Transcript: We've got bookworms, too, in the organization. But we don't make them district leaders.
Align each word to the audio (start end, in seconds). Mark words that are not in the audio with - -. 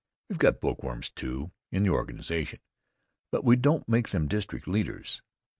We've 0.29 0.39
got 0.39 0.59
bookworms, 0.61 1.11
too, 1.11 1.51
in 1.71 1.83
the 1.83 1.91
organization. 1.91 2.59
But 3.31 3.43
we 3.43 3.55
don't 3.55 3.87
make 3.87 4.09
them 4.09 4.27
district 4.27 4.67
leaders. 4.67 5.21